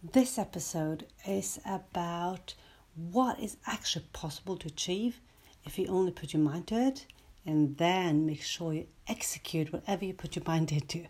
This 0.00 0.38
episode 0.38 1.06
is 1.26 1.58
about 1.66 2.54
what 2.94 3.40
is 3.40 3.56
actually 3.66 4.04
possible 4.12 4.56
to 4.58 4.68
achieve 4.68 5.20
if 5.64 5.76
you 5.76 5.88
only 5.88 6.12
put 6.12 6.32
your 6.32 6.40
mind 6.40 6.68
to 6.68 6.76
it 6.76 7.06
and 7.44 7.76
then 7.78 8.24
make 8.24 8.40
sure 8.40 8.72
you 8.72 8.86
execute 9.08 9.72
whatever 9.72 10.04
you 10.04 10.14
put 10.14 10.36
your 10.36 10.44
mind 10.46 10.70
into. 10.70 11.06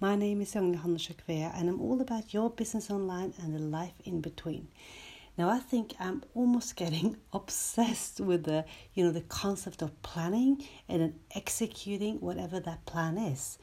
My 0.00 0.16
name 0.16 0.40
is 0.40 0.54
Young 0.54 0.78
Hanshakvea 0.78 1.52
and 1.54 1.68
I'm 1.68 1.78
all 1.78 2.00
about 2.00 2.32
your 2.32 2.48
business 2.48 2.90
online 2.90 3.34
and 3.36 3.54
the 3.54 3.58
life 3.58 4.00
in 4.06 4.22
between. 4.22 4.68
Now 5.36 5.50
I 5.50 5.58
think 5.58 5.92
I'm 6.00 6.24
almost 6.34 6.74
getting 6.82 7.18
obsessed 7.34 8.18
with 8.18 8.44
the 8.44 8.64
you 8.94 9.04
know 9.04 9.10
the 9.12 9.20
concept 9.20 9.82
of 9.82 10.02
planning 10.02 10.66
and 10.88 11.02
then 11.02 11.20
executing 11.34 12.18
whatever 12.20 12.60
that 12.60 12.86
plan 12.86 13.18
is. 13.18 13.58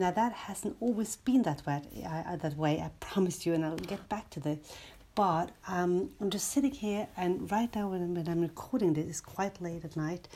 Now 0.00 0.10
that 0.12 0.32
hasn't 0.32 0.78
always 0.80 1.16
been 1.16 1.42
that 1.42 1.66
way. 1.66 1.82
I, 2.06 2.36
that 2.36 2.56
way, 2.56 2.80
I 2.80 2.90
promise 3.00 3.44
you, 3.44 3.52
and 3.52 3.62
I'll 3.66 3.76
get 3.76 4.08
back 4.08 4.30
to 4.30 4.40
this. 4.40 4.58
But 5.14 5.50
um, 5.68 6.08
I'm 6.18 6.30
just 6.30 6.48
sitting 6.52 6.70
here, 6.70 7.06
and 7.18 7.52
right 7.52 7.68
now 7.76 7.90
when, 7.90 8.14
when 8.14 8.26
I'm 8.26 8.40
recording 8.40 8.94
this, 8.94 9.06
it's 9.06 9.20
quite 9.20 9.60
late 9.60 9.84
at 9.84 9.96
night, 9.98 10.26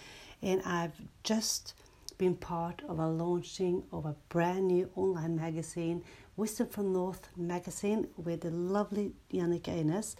and 0.42 0.60
I've 0.66 1.00
just 1.22 1.72
been 2.18 2.34
part 2.34 2.82
of 2.90 2.98
a 2.98 3.08
launching 3.08 3.84
of 3.90 4.04
a 4.04 4.14
brand 4.28 4.68
new 4.68 4.90
online 4.96 5.36
magazine, 5.36 6.04
Wisdom 6.36 6.68
from 6.68 6.92
North 6.92 7.26
magazine, 7.34 8.08
with 8.18 8.42
the 8.42 8.50
lovely 8.50 9.14
Yannick 9.32 9.66
Eines. 9.66 10.14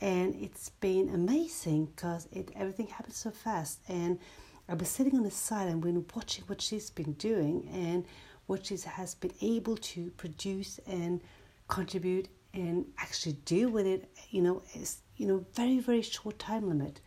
And 0.00 0.36
it's 0.36 0.68
been 0.68 1.08
amazing 1.08 1.86
because 1.86 2.28
it 2.30 2.52
everything 2.54 2.86
happened 2.86 3.14
so 3.14 3.32
fast. 3.32 3.80
And 3.88 4.20
I've 4.68 4.78
been 4.78 4.86
sitting 4.86 5.16
on 5.16 5.24
the 5.24 5.30
side 5.32 5.66
and 5.66 5.80
been 5.82 6.04
watching 6.14 6.44
what 6.46 6.60
she's 6.60 6.90
been 6.90 7.14
doing 7.14 7.68
and 7.72 8.04
what 8.46 8.66
she 8.66 8.76
has 8.76 9.14
been 9.14 9.34
able 9.40 9.76
to 9.76 10.10
produce 10.12 10.78
and 10.86 11.20
contribute 11.68 12.28
and 12.54 12.86
actually 12.98 13.34
deal 13.44 13.68
with 13.68 13.86
it, 13.86 14.10
you 14.30 14.40
know, 14.40 14.62
is 14.74 15.02
you 15.16 15.26
know 15.26 15.44
very 15.54 15.78
very 15.78 16.02
short 16.02 16.38
time 16.38 16.68
limit. 16.68 17.00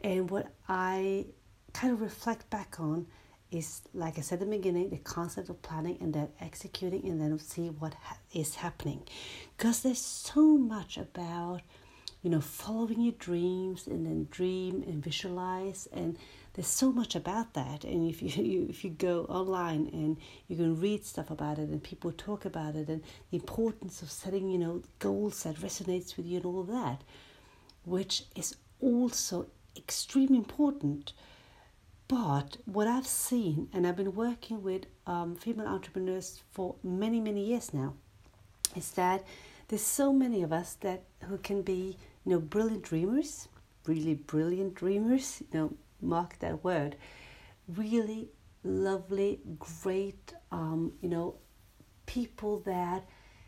And 0.00 0.30
what 0.30 0.52
I 0.68 1.26
kind 1.72 1.92
of 1.92 2.00
reflect 2.00 2.48
back 2.50 2.76
on 2.78 3.06
is, 3.50 3.82
like 3.94 4.18
I 4.18 4.22
said 4.22 4.42
at 4.42 4.50
the 4.50 4.56
beginning, 4.56 4.90
the 4.90 4.98
concept 4.98 5.48
of 5.48 5.62
planning 5.62 5.98
and 6.00 6.12
then 6.12 6.28
executing 6.40 7.06
and 7.08 7.20
then 7.20 7.38
see 7.38 7.68
what 7.68 7.94
ha- 7.94 8.18
is 8.32 8.56
happening, 8.56 9.02
because 9.56 9.82
there's 9.82 10.00
so 10.00 10.58
much 10.58 10.98
about 10.98 11.62
you 12.22 12.30
know 12.30 12.40
following 12.40 13.00
your 13.00 13.14
dreams 13.14 13.86
and 13.86 14.04
then 14.04 14.26
dream 14.30 14.82
and 14.86 15.02
visualize 15.02 15.86
and 15.92 16.18
there's 16.56 16.66
so 16.66 16.90
much 16.90 17.14
about 17.14 17.52
that. 17.52 17.84
And 17.84 18.08
if 18.08 18.22
you, 18.22 18.28
you 18.42 18.66
if 18.68 18.82
you 18.82 18.90
go 18.90 19.26
online 19.28 19.90
and 19.92 20.16
you 20.48 20.56
can 20.56 20.80
read 20.80 21.04
stuff 21.04 21.30
about 21.30 21.58
it 21.58 21.68
and 21.68 21.82
people 21.82 22.10
talk 22.10 22.44
about 22.44 22.74
it 22.74 22.88
and 22.88 23.02
the 23.30 23.36
importance 23.36 24.02
of 24.02 24.10
setting 24.10 24.50
you 24.50 24.58
know 24.58 24.82
goals 24.98 25.42
that 25.44 25.56
resonates 25.56 26.16
with 26.16 26.26
you 26.26 26.38
and 26.38 26.46
all 26.46 26.64
that 26.64 27.02
which 27.84 28.24
is 28.34 28.56
also 28.80 29.46
extremely 29.76 30.36
important. 30.38 31.12
But 32.08 32.58
what 32.66 32.86
i've 32.86 33.06
seen 33.06 33.68
and 33.72 33.84
i've 33.84 33.96
been 33.96 34.14
working 34.14 34.62
with 34.62 34.86
um, 35.08 35.34
female 35.34 35.66
entrepreneurs 35.66 36.40
for 36.52 36.76
many 36.84 37.18
many 37.20 37.44
years 37.44 37.74
now 37.74 37.94
is 38.76 38.92
that 38.92 39.24
there's 39.66 39.82
so 39.82 40.12
many 40.12 40.44
of 40.44 40.52
us 40.52 40.74
that 40.74 41.02
who 41.24 41.36
can 41.38 41.62
be 41.62 41.96
you 42.24 42.32
know 42.32 42.38
brilliant 42.38 42.84
dreamers 42.84 43.48
really 43.86 44.14
brilliant 44.14 44.76
dreamers 44.76 45.42
you 45.52 45.58
know 45.58 45.72
mark 46.06 46.38
that 46.38 46.64
word, 46.64 46.96
really 47.68 48.30
lovely, 48.62 49.40
great, 49.58 50.32
um, 50.50 50.92
you 51.00 51.08
know, 51.08 51.36
people 52.06 52.60
that 52.60 53.04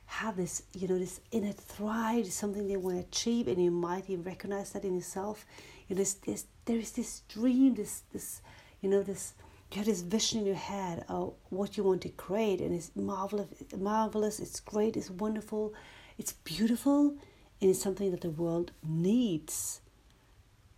have 0.06 0.36
this, 0.36 0.62
you 0.74 0.88
know, 0.88 0.98
this 0.98 1.20
inner 1.30 1.52
thrive, 1.52 2.26
something 2.32 2.66
they 2.66 2.76
want 2.76 2.96
to 2.96 3.02
achieve, 3.02 3.46
and 3.46 3.62
you 3.62 3.70
might 3.70 4.08
even 4.08 4.24
recognize 4.24 4.72
that 4.72 4.84
in 4.84 4.94
yourself. 4.94 5.44
You 5.86 5.94
know, 5.94 6.00
this, 6.00 6.14
this, 6.14 6.46
there 6.64 6.78
is 6.78 6.92
this 6.92 7.20
dream, 7.28 7.74
this, 7.74 8.02
this, 8.12 8.40
you 8.80 8.88
know, 8.88 9.02
this, 9.02 9.34
you 9.70 9.78
have 9.78 9.86
this 9.86 10.00
vision 10.00 10.40
in 10.40 10.46
your 10.46 10.54
head 10.54 11.04
of 11.08 11.34
what 11.50 11.76
you 11.76 11.84
want 11.84 12.02
to 12.02 12.08
create, 12.08 12.60
and 12.60 12.74
it's 12.74 12.90
marvelous, 12.96 13.48
marvelous, 13.76 14.40
it's 14.40 14.60
great, 14.60 14.96
it's 14.96 15.10
wonderful, 15.10 15.74
it's 16.16 16.32
beautiful, 16.32 17.16
and 17.60 17.70
it's 17.70 17.82
something 17.82 18.10
that 18.10 18.22
the 18.22 18.30
world 18.30 18.72
needs. 18.82 19.82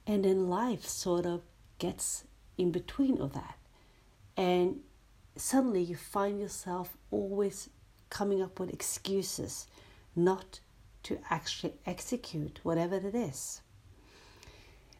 And 0.07 0.25
then 0.25 0.49
life 0.49 0.85
sort 0.85 1.25
of 1.25 1.43
gets 1.81 2.25
in 2.57 2.71
between 2.71 3.21
of 3.21 3.33
that. 3.33 3.57
And 4.37 4.81
suddenly 5.37 5.83
you 5.83 5.97
find 5.97 6.41
yourself 6.41 6.97
always 7.11 7.69
coming 8.11 8.43
up 8.43 8.61
with 8.61 8.73
excuses 8.73 9.67
not 10.15 10.61
to 11.05 11.19
actually 11.31 11.75
execute 11.87 12.61
whatever 12.63 12.97
it 12.97 13.15
is. 13.15 13.63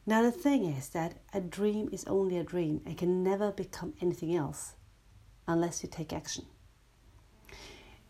Now, 0.07 0.23
the 0.23 0.33
thing 0.33 0.65
is 0.65 0.89
that 0.89 1.19
a 1.35 1.41
dream 1.41 1.91
is 1.93 2.05
only 2.07 2.39
a 2.39 2.43
dream 2.43 2.81
and 2.87 2.97
can 2.97 3.23
never 3.23 3.53
become 3.53 3.95
anything 4.01 4.35
else 4.35 4.73
unless 5.47 5.83
you 5.83 5.89
take 5.89 6.13
action. 6.13 6.47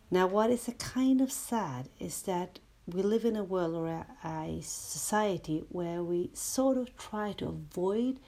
Now, 0.09 0.27
what 0.27 0.49
is 0.49 0.67
a 0.67 0.73
kind 0.73 1.21
of 1.21 1.31
sad 1.31 1.89
is 1.99 2.23
that 2.23 2.59
we 2.87 3.01
live 3.01 3.25
in 3.25 3.35
a 3.35 3.43
world 3.43 3.75
or 3.75 3.87
a, 3.87 4.05
a 4.27 4.61
society 4.61 5.63
where 5.69 6.03
we 6.03 6.31
sort 6.33 6.77
of 6.77 6.97
try 6.97 7.33
to 7.33 7.47
avoid 7.47 8.19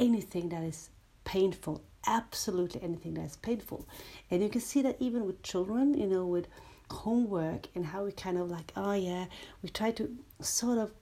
anything 0.00 0.48
that 0.48 0.64
is 0.64 0.90
painful, 1.24 1.84
absolutely 2.06 2.82
anything 2.82 3.14
that 3.14 3.26
is 3.26 3.36
painful. 3.36 3.86
And 4.30 4.42
you 4.42 4.48
can 4.48 4.60
see 4.60 4.82
that 4.82 4.96
even 4.98 5.26
with 5.26 5.42
children, 5.42 5.94
you 5.96 6.06
know, 6.06 6.26
with 6.26 6.48
homework 6.90 7.68
and 7.74 7.86
how 7.86 8.04
we 8.04 8.12
kind 8.12 8.38
of 8.38 8.50
like, 8.50 8.72
oh 8.76 8.94
yeah, 8.94 9.26
we 9.62 9.68
try 9.68 9.92
to 9.92 10.16
sort 10.40 10.78
of, 10.78 10.92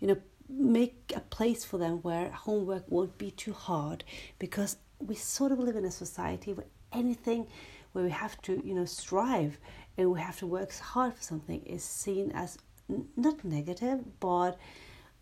you 0.00 0.08
know, 0.08 0.16
make 0.50 1.12
a 1.14 1.20
place 1.20 1.64
for 1.64 1.78
them 1.78 1.98
where 2.02 2.30
homework 2.30 2.84
won't 2.90 3.16
be 3.16 3.30
too 3.30 3.52
hard 3.52 4.04
because 4.38 4.76
we 4.98 5.14
sort 5.14 5.52
of 5.52 5.58
live 5.58 5.76
in 5.76 5.84
a 5.84 5.90
society 5.90 6.52
where 6.52 6.66
anything 6.92 7.46
where 7.92 8.04
we 8.04 8.10
have 8.10 8.40
to, 8.42 8.60
you 8.64 8.74
know, 8.74 8.84
strive 8.84 9.58
and 9.96 10.10
we 10.10 10.20
have 10.20 10.38
to 10.38 10.46
work 10.46 10.72
hard 10.78 11.14
for 11.14 11.22
something 11.22 11.62
is 11.62 11.84
seen 11.84 12.30
as 12.32 12.58
not 13.16 13.44
negative, 13.44 14.00
but 14.20 14.58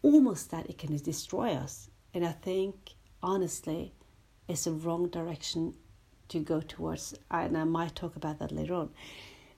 almost 0.03 0.51
that 0.51 0.69
it 0.69 0.79
can 0.79 0.97
destroy 0.97 1.53
us. 1.53 1.91
And 2.17 2.25
I 2.25 2.33
think, 2.33 2.95
honestly, 3.23 3.93
it's 4.49 4.67
a 4.67 4.73
wrong 4.73 5.11
direction 5.11 5.75
to 6.31 6.41
go 6.41 6.63
towards. 6.63 7.15
And 7.31 7.59
I 7.59 7.65
might 7.65 7.95
talk 7.95 8.17
about 8.17 8.39
that 8.39 8.51
later 8.51 8.73
on. 8.73 8.89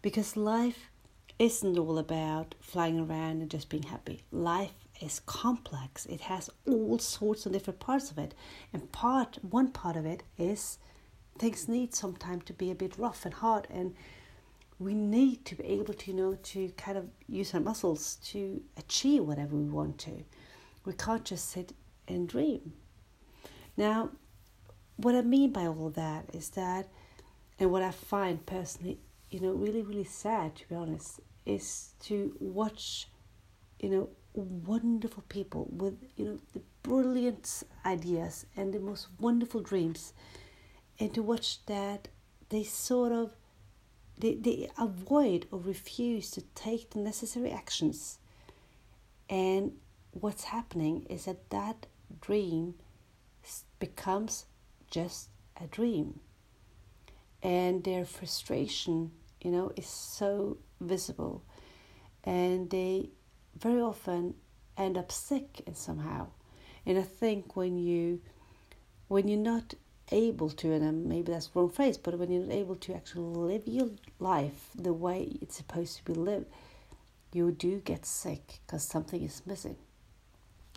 Because 0.03 0.37
life 0.37 0.91
isn't 1.39 1.79
all 1.79 1.99
about 1.99 2.57
flying 2.61 2.99
around 2.99 3.43
and 3.43 3.49
just 3.49 3.69
being 3.69 3.85
happy. 3.85 4.25
Life 4.33 4.75
is 5.01 5.21
complex. 5.21 6.05
It 6.07 6.23
has 6.23 6.51
all 6.67 6.99
sorts 6.99 7.47
of 7.47 7.53
different 7.53 7.79
parts 7.79 8.11
of 8.11 8.19
it. 8.19 8.35
And 8.73 8.91
part 8.91 9.39
one 9.43 9.69
part 9.71 9.97
of 9.97 10.05
it 10.05 10.25
is 10.37 10.79
things 11.39 11.69
need 11.69 11.95
sometimes 11.95 12.43
to 12.47 12.53
be 12.53 12.73
a 12.73 12.75
bit 12.75 12.99
rough 12.99 13.25
and 13.25 13.35
hard 13.35 13.69
and 13.71 13.95
we 14.81 14.95
need 14.95 15.45
to 15.45 15.55
be 15.55 15.65
able 15.65 15.95
to 15.95 16.11
you 16.11 16.17
know 16.17 16.35
to 16.43 16.71
kind 16.71 16.99
of 16.99 17.09
use 17.29 17.55
our 17.55 17.61
muscles 17.61 18.17
to 18.25 18.61
achieve 18.77 19.23
whatever 19.23 19.55
we 19.55 19.69
want 19.71 19.99
to. 19.99 20.25
We 20.85 20.95
can't 20.95 21.25
just 21.25 21.51
sit 21.51 21.73
and 22.09 22.29
dream. 22.29 22.73
Now, 23.77 24.11
what 24.97 25.15
I 25.15 25.23
mean 25.23 25.53
by 25.53 25.67
all 25.67 25.91
that 25.91 26.27
is 26.33 26.51
that, 26.51 26.89
and 27.59 27.71
what 27.71 27.83
I 27.83 27.91
find 27.91 28.45
personally, 28.45 28.99
you 29.31 29.41
know, 29.41 29.53
really, 29.53 29.83
really 29.83 30.05
sad 30.05 30.57
to 30.57 30.69
be 30.69 30.75
honest, 30.75 31.21
is 31.47 31.91
to 32.01 32.35
watch, 32.41 33.09
you 33.79 33.91
know, 33.91 34.09
wonderful 34.35 35.25
people 35.29 35.69
with, 35.71 35.95
you 36.17 36.25
know, 36.25 36.39
the 36.53 36.61
brilliant 36.83 37.63
ideas 37.85 38.47
and 38.57 38.73
the 38.73 38.79
most 38.79 39.09
wonderful 39.21 39.61
dreams, 39.61 40.13
and 40.99 41.15
to 41.15 41.23
watch 41.23 41.65
that 41.67 42.09
they 42.49 42.65
sort 42.65 43.13
of 43.13 43.33
they, 44.19 44.35
they 44.35 44.69
avoid 44.79 45.47
or 45.53 45.61
refuse 45.61 46.31
to 46.33 46.43
take 46.55 46.91
the 46.91 46.99
necessary 46.99 47.53
actions 47.53 48.19
and 49.31 49.73
what's 50.13 50.45
happening 50.45 51.07
is 51.09 51.27
that 51.27 51.51
that 51.51 51.87
dream 52.21 52.75
becomes 53.79 54.47
just 54.91 55.29
a 55.61 55.67
dream. 55.67 56.21
And 57.43 57.85
their 57.85 58.05
frustration, 58.05 59.13
you 59.41 59.51
know, 59.51 59.73
is 59.77 59.87
so 59.87 60.59
visible. 60.81 61.43
And 62.25 62.69
they 62.71 63.11
very 63.59 63.81
often 63.81 64.35
end 64.77 64.99
up 64.99 65.13
sick 65.13 65.63
and 65.67 65.77
somehow. 65.77 66.29
And 66.85 66.99
I 66.99 67.03
think 67.03 67.57
when 67.57 67.79
you 67.79 68.21
when 69.09 69.27
you're 69.27 69.39
not 69.39 69.75
able 70.11 70.51
to, 70.51 70.73
and 70.73 70.87
um, 70.87 71.09
maybe 71.09 71.33
that's 71.33 71.51
wrong 71.55 71.71
phrase, 71.71 71.97
but 71.97 72.19
when 72.19 72.31
you're 72.31 72.43
not 72.43 72.55
able 72.55 72.77
to 72.77 72.95
actually 72.95 73.23
live 73.23 73.63
your 73.67 73.91
life 74.19 74.71
the 74.75 74.93
way 74.93 75.39
it's 75.41 75.57
supposed 75.57 75.97
to 75.97 76.05
be 76.05 76.13
lived, 76.13 76.47
you 77.33 77.51
do 77.51 77.81
get 77.85 78.05
sick 78.05 78.61
because 78.67 78.83
something 78.83 79.23
is 79.23 79.43
missing. 79.47 79.77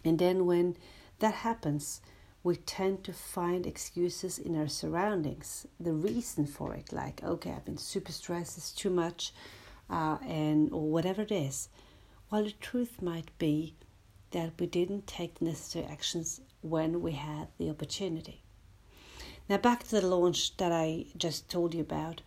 And 0.03 0.17
then 0.17 0.45
when 0.45 0.77
that 1.21 1.33
happens, 1.35 2.01
we 2.43 2.55
tend 2.55 3.03
to 3.03 3.13
find 3.13 3.65
excuses 3.65 4.39
in 4.39 4.57
our 4.59 4.67
surroundings, 4.67 5.67
the 5.79 5.93
reason 5.93 6.45
for 6.45 6.73
it, 6.73 6.91
like, 6.91 7.23
okay, 7.23 7.51
I've 7.51 7.65
been 7.65 7.77
super 7.77 8.11
stressed, 8.11 8.57
it's 8.57 8.71
too 8.71 8.89
much, 8.89 9.33
uh, 9.89 10.17
and 10.27 10.71
or 10.73 10.89
whatever 10.89 11.21
it 11.21 11.31
is. 11.31 11.69
While 12.29 12.45
the 12.45 12.51
truth 12.51 13.01
might 13.01 13.37
be 13.37 13.75
that 14.31 14.53
we 14.59 14.65
didn't 14.65 15.07
take 15.07 15.39
the 15.39 15.45
necessary 15.45 15.85
actions 15.85 16.41
when 16.61 17.01
we 17.01 17.11
had 17.13 17.47
the 17.57 17.69
opportunity. 17.69 18.41
Now 19.49 19.57
back 19.57 19.83
to 19.83 19.99
the 19.99 20.07
launch 20.07 20.55
that 20.57 20.71
I 20.71 21.05
just 21.17 21.49
told 21.49 21.73
you 21.73 21.81
about, 21.81 22.21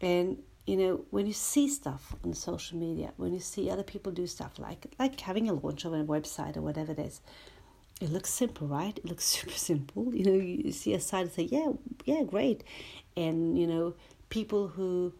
and 0.00 0.38
you 0.66 0.76
know 0.76 1.04
when 1.10 1.26
you 1.26 1.32
see 1.32 1.66
stuff 1.68 2.14
on 2.22 2.34
social 2.34 2.78
media, 2.78 3.12
when 3.16 3.32
you 3.32 3.40
see 3.40 3.70
other 3.70 3.82
people 3.82 4.12
do 4.12 4.26
stuff 4.26 4.58
like 4.58 4.92
like 4.98 5.18
having 5.20 5.48
a 5.48 5.54
launch 5.54 5.86
of 5.86 5.94
a 5.94 6.04
website 6.04 6.56
or 6.56 6.60
whatever 6.60 6.92
it 6.92 6.98
is, 6.98 7.22
it 8.00 8.10
looks 8.10 8.30
simple, 8.30 8.66
right? 8.68 8.96
It 8.96 9.04
looks 9.04 9.24
super 9.36 9.52
simple. 9.52 10.14
You 10.14 10.24
know, 10.24 10.34
you 10.34 10.72
see 10.72 10.94
a 10.94 11.00
site 11.00 11.22
and 11.22 11.32
say, 11.32 11.42
yeah, 11.44 11.72
yeah, 12.04 12.22
great, 12.22 12.64
and 13.16 13.58
you 13.58 13.66
know 13.66 13.94
people 14.28 14.68
who 14.68 15.12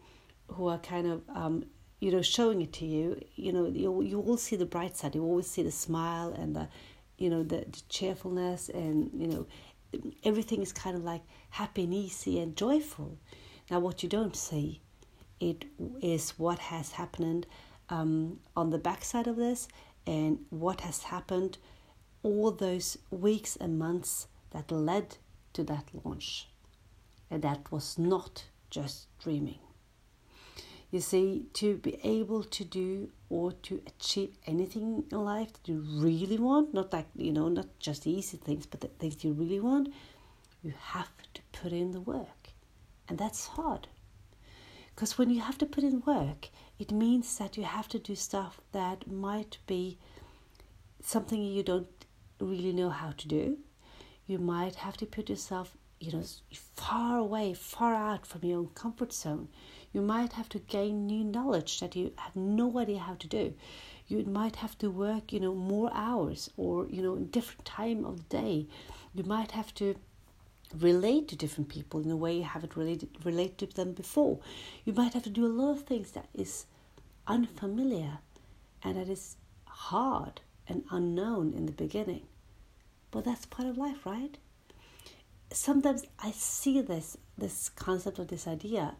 who 0.47 0.67
are 0.67 0.79
kind 0.79 1.07
of 1.07 1.21
um, 1.29 1.65
you 1.99 2.11
know 2.11 2.21
showing 2.21 2.61
it 2.61 2.73
to 2.73 2.85
you 2.85 3.21
you 3.35 3.51
know 3.51 3.67
you 3.67 4.01
you 4.01 4.19
will 4.19 4.37
see 4.37 4.55
the 4.55 4.65
bright 4.65 4.95
side 4.95 5.15
you 5.15 5.23
always 5.23 5.47
see 5.49 5.63
the 5.63 5.71
smile 5.71 6.33
and 6.33 6.55
the 6.55 6.67
you 7.17 7.29
know 7.29 7.43
the, 7.43 7.57
the 7.57 7.81
cheerfulness 7.89 8.69
and 8.69 9.11
you 9.13 9.27
know 9.27 9.45
everything 10.23 10.61
is 10.61 10.71
kind 10.71 10.95
of 10.95 11.03
like 11.03 11.21
happy 11.49 11.83
and 11.83 11.93
easy 11.93 12.39
and 12.39 12.55
joyful 12.55 13.17
now 13.69 13.79
what 13.79 14.01
you 14.03 14.09
don't 14.09 14.35
see 14.35 14.81
it 15.39 15.65
is 16.01 16.31
what 16.37 16.59
has 16.59 16.91
happened 16.91 17.45
um, 17.89 18.39
on 18.55 18.69
the 18.69 18.77
backside 18.77 19.27
of 19.27 19.35
this 19.35 19.67
and 20.05 20.39
what 20.49 20.81
has 20.81 21.03
happened 21.03 21.57
all 22.23 22.51
those 22.51 22.97
weeks 23.11 23.55
and 23.55 23.79
months 23.79 24.27
that 24.51 24.71
led 24.71 25.17
to 25.53 25.63
that 25.63 25.85
launch 26.03 26.47
and 27.29 27.41
that 27.41 27.71
was 27.71 27.97
not 27.97 28.45
just 28.69 29.07
dreaming 29.19 29.59
you 30.91 30.99
see, 30.99 31.45
to 31.53 31.77
be 31.77 31.99
able 32.03 32.43
to 32.43 32.65
do 32.65 33.09
or 33.29 33.51
to 33.51 33.81
achieve 33.85 34.35
anything 34.47 35.03
in 35.11 35.23
life 35.23 35.53
that 35.53 35.67
you 35.67 35.83
really 35.87 36.39
want, 36.39 36.73
not 36.73 36.91
like, 36.91 37.07
you 37.15 37.31
know, 37.31 37.47
not 37.47 37.67
just 37.79 38.07
easy 38.07 38.37
things, 38.37 38.65
but 38.65 38.81
the 38.81 38.87
things 38.87 39.23
you 39.23 39.33
really 39.33 39.59
want, 39.59 39.93
you 40.63 40.73
have 40.79 41.11
to 41.35 41.41
put 41.51 41.71
in 41.71 41.91
the 41.91 42.01
work. 42.01 42.49
And 43.07 43.17
that's 43.17 43.47
hard. 43.47 43.87
Because 44.95 45.17
when 45.17 45.29
you 45.29 45.41
have 45.41 45.59
to 45.59 45.65
put 45.65 45.83
in 45.83 46.01
work, 46.05 46.49
it 46.79 46.91
means 46.91 47.37
that 47.37 47.55
you 47.55 47.63
have 47.63 47.87
to 47.89 47.99
do 47.99 48.15
stuff 48.15 48.59
that 48.71 49.09
might 49.09 49.59
be 49.67 49.99
something 51.01 51.41
you 51.41 51.63
don't 51.63 51.98
really 52.39 52.73
know 52.73 52.89
how 52.89 53.11
to 53.11 53.27
do. 53.27 53.57
You 54.27 54.37
might 54.37 54.75
have 54.75 54.97
to 54.97 55.05
put 55.05 55.29
yourself, 55.29 55.75
you 55.99 56.11
know, 56.11 56.23
far 56.75 57.17
away, 57.17 57.53
far 57.53 57.93
out 57.95 58.25
from 58.25 58.43
your 58.43 58.59
own 58.59 58.69
comfort 58.75 59.13
zone 59.13 59.49
you 59.91 60.01
might 60.01 60.33
have 60.33 60.49
to 60.49 60.59
gain 60.59 61.07
new 61.07 61.23
knowledge 61.23 61.79
that 61.79 61.95
you 61.95 62.13
have 62.17 62.35
no 62.35 62.77
idea 62.77 62.99
how 62.99 63.15
to 63.15 63.27
do. 63.27 63.53
You 64.07 64.23
might 64.23 64.57
have 64.57 64.77
to 64.79 64.89
work, 64.89 65.33
you 65.33 65.39
know, 65.39 65.55
more 65.55 65.89
hours 65.93 66.49
or, 66.57 66.87
you 66.87 67.01
know, 67.01 67.15
different 67.15 67.65
time 67.65 68.05
of 68.05 68.17
the 68.17 68.37
day. 68.37 68.67
You 69.15 69.23
might 69.23 69.51
have 69.51 69.73
to 69.75 69.95
relate 70.77 71.27
to 71.29 71.35
different 71.35 71.69
people 71.69 72.01
in 72.01 72.11
a 72.11 72.15
way 72.15 72.37
you 72.37 72.43
haven't 72.43 72.75
related 72.75 73.09
related 73.23 73.71
to 73.71 73.75
them 73.75 73.93
before. 73.93 74.39
You 74.85 74.93
might 74.93 75.13
have 75.13 75.23
to 75.23 75.29
do 75.29 75.45
a 75.45 75.47
lot 75.47 75.71
of 75.71 75.83
things 75.83 76.11
that 76.11 76.29
is 76.33 76.65
unfamiliar 77.27 78.19
and 78.83 78.97
that 78.97 79.09
is 79.09 79.37
hard 79.65 80.41
and 80.69 80.85
unknown 80.91 81.53
in 81.53 81.65
the 81.65 81.71
beginning. 81.73 82.21
But 83.11 83.25
that's 83.25 83.45
part 83.45 83.67
of 83.67 83.77
life, 83.77 84.05
right? 84.05 84.37
Sometimes 85.51 86.05
I 86.19 86.31
see 86.31 86.79
this 86.81 87.17
this 87.37 87.69
concept 87.69 88.19
of 88.19 88.27
this 88.27 88.47
idea 88.47 88.95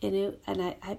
you 0.00 0.10
know, 0.10 0.34
and 0.46 0.62
I, 0.62 0.76
I, 0.82 0.98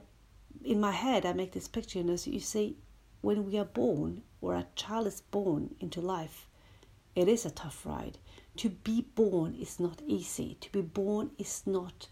in 0.64 0.80
my 0.80 0.92
head, 0.92 1.26
I 1.26 1.34
make 1.34 1.52
this 1.52 1.68
picture, 1.68 2.00
you 2.00 2.06
know, 2.06 2.16
so 2.16 2.32
you 2.32 2.40
see, 2.40 2.78
when 3.22 3.46
we 3.46 3.58
are 3.58 3.66
born 3.66 4.24
or 4.42 4.56
a 4.56 4.68
child 4.76 5.08
is 5.08 5.22
born 5.22 5.76
into 5.80 6.02
life, 6.02 6.48
it 7.16 7.28
is 7.28 7.46
a 7.46 7.52
tough 7.52 7.86
ride. 7.86 8.18
To 8.58 8.70
be 8.70 9.06
born 9.16 9.56
is 9.56 9.80
not 9.80 10.02
easy. 10.08 10.58
To 10.62 10.72
be 10.72 10.82
born 10.82 11.32
is 11.38 11.64
not, 11.66 12.08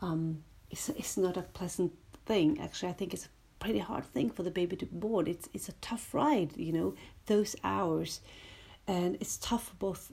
um, 0.00 0.44
it's, 0.70 0.88
it's 0.90 1.16
not 1.16 1.36
a 1.36 1.42
pleasant 1.42 1.92
thing. 2.26 2.60
Actually, 2.60 2.90
I 2.90 2.94
think 2.94 3.14
it's 3.14 3.26
a 3.26 3.39
pretty 3.60 3.78
hard 3.78 4.04
thing 4.04 4.30
for 4.30 4.42
the 4.42 4.50
baby 4.50 4.74
to 4.76 4.86
be 4.86 4.96
born. 4.96 5.28
It's, 5.28 5.48
it's 5.54 5.68
a 5.68 5.74
tough 5.80 6.12
ride, 6.12 6.56
you 6.56 6.72
know, 6.72 6.94
those 7.26 7.54
hours. 7.62 8.20
And 8.88 9.16
it's 9.20 9.36
tough 9.36 9.68
for 9.68 9.74
both 9.74 10.12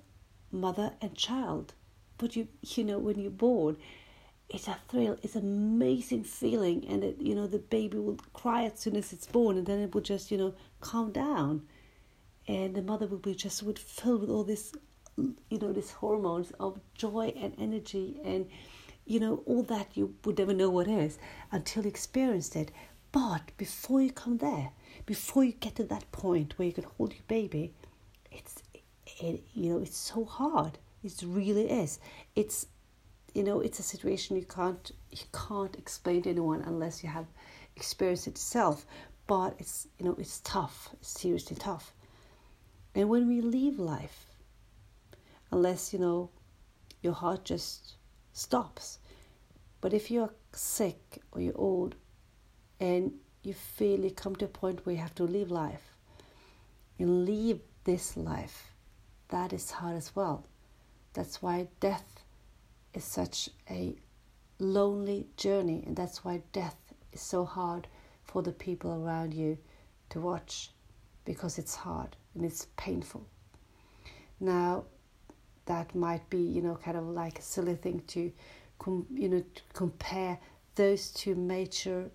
mother 0.52 0.94
and 1.02 1.16
child. 1.16 1.74
But 2.20 2.36
you, 2.36 2.48
you 2.62 2.84
know, 2.84 3.00
when 3.00 3.20
you're 3.20 3.32
born, 3.32 3.78
it's 4.50 4.68
a 4.68 4.78
thrill 4.88 5.18
it's 5.24 5.36
an 5.36 5.42
amazing 5.42 6.24
feeling 6.24 6.86
and 6.88 7.04
it 7.04 7.18
you 7.20 7.36
know 7.36 7.48
the 7.48 7.60
baby 7.60 7.98
will 7.98 8.18
cry 8.34 8.64
as 8.64 8.80
soon 8.80 8.96
as 8.96 9.12
it's 9.12 9.28
born 9.28 9.58
and 9.58 9.68
then 9.68 9.80
it 9.80 9.94
will 9.94 10.02
just 10.02 10.32
you 10.32 10.38
know 10.38 10.54
calm 10.80 11.12
down 11.12 11.62
and 12.48 12.74
the 12.76 12.82
mother 12.82 13.08
will 13.08 13.18
be 13.18 13.36
just 13.36 13.62
would 13.64 13.78
filled 13.78 14.22
with 14.22 14.30
all 14.30 14.44
this 14.44 14.74
you 15.18 15.60
know 15.60 15.74
these 15.74 15.92
hormones 15.92 16.52
of 16.60 16.80
joy 16.96 17.34
and 17.36 17.54
energy 17.60 18.22
and 18.24 18.48
you 19.06 19.20
know 19.20 19.44
all 19.46 19.64
that 19.64 19.88
you 19.96 20.14
would 20.24 20.38
never 20.38 20.54
know 20.54 20.70
what 20.70 20.88
is 20.88 21.18
until 21.52 21.84
you 21.84 21.90
experienced 21.90 22.56
it 22.56 22.72
but 23.12 23.51
before 23.57 24.01
you 24.01 24.12
come 24.12 24.38
there 24.38 24.71
before 25.06 25.44
you 25.44 25.54
get 25.54 25.75
to 25.75 25.83
that 25.83 26.12
point 26.12 26.57
where 26.57 26.68
you 26.68 26.74
can 26.74 26.86
hold 26.98 27.13
your 27.13 27.24
baby 27.27 27.74
it's 28.31 28.62
it, 29.21 29.44
you 29.54 29.74
know 29.74 29.80
it's 29.80 29.98
so 29.98 30.25
hard. 30.25 30.77
It 31.04 31.21
really 31.24 31.69
is. 31.69 32.00
It's 32.36 32.68
you 33.33 33.44
know 33.44 33.59
it's 33.59 33.80
a 33.80 33.83
situation 33.83 34.36
you 34.36 34.45
can't 34.45 34.92
you 35.12 35.25
can't 35.33 35.75
explain 35.75 36.24
to 36.24 36.30
anyone 36.30 36.62
unless 36.62 37.04
you 37.04 37.09
have 37.09 37.27
experienced 37.75 38.27
it 38.27 38.31
yourself. 38.31 38.86
But 39.25 39.56
it's 39.60 39.88
you 39.98 40.06
know 40.06 40.15
it's 40.19 40.39
tough. 40.42 40.89
It's 40.94 41.19
seriously 41.19 41.57
tough. 41.57 41.94
And 42.95 43.10
when 43.10 43.27
we 43.27 43.42
leave 43.42 43.80
life 43.80 44.25
unless 45.51 45.94
you 45.94 46.00
know 46.00 46.30
your 47.01 47.13
heart 47.13 47.45
just 47.45 47.95
stops. 48.33 49.00
But 49.81 49.94
if 49.94 50.10
you're 50.12 50.33
sick 50.51 51.21
or 51.31 51.42
you're 51.42 51.57
old 51.57 51.95
and 52.79 53.12
you 53.44 53.53
feel 53.53 54.00
you 54.00 54.12
come 54.12 54.35
to 54.35 54.45
a 54.45 54.50
point 54.50 54.85
where 54.85 54.95
you 54.95 55.01
have 55.01 55.15
to 55.15 55.24
leave 55.24 55.51
life 55.51 55.94
and 57.00 57.25
leave 57.25 57.59
this 57.83 58.18
life 58.18 58.71
that 59.29 59.53
is 59.53 59.71
hard 59.71 59.95
as 59.95 60.15
well 60.15 60.45
that's 61.13 61.41
why 61.41 61.68
death 61.79 62.24
is 62.94 63.03
such 63.03 63.50
a 63.69 63.95
lonely 64.59 65.27
journey, 65.38 65.83
and 65.85 65.95
that's 65.95 66.24
why 66.24 66.41
death 66.51 66.77
is 67.12 67.21
so 67.21 67.45
hard 67.45 67.88
for 68.24 68.41
the 68.41 68.51
people 68.51 68.91
around 69.03 69.33
you 69.33 69.57
to 70.10 70.19
watch 70.19 70.72
because 71.25 71.57
it's 71.57 71.75
hard 71.75 72.15
and 72.36 72.46
it's 72.46 72.67
painful. 72.77 73.25
Now, 74.39 74.86
that 75.65 75.96
might 75.96 76.29
be, 76.29 76.38
you 76.38 76.62
know, 76.62 76.75
kind 76.75 76.98
of 76.98 77.05
like 77.05 77.39
a 77.39 77.41
silly 77.41 77.75
thing 77.75 78.01
to, 78.07 78.31
com- 78.79 79.07
you 79.13 79.29
know, 79.29 79.39
to 79.39 79.62
compare 79.74 80.38
those 80.75 81.10
two 81.10 81.36
major 81.36 82.10